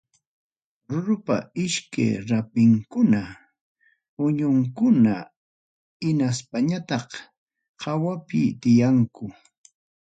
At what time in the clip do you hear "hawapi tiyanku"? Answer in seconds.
7.81-9.25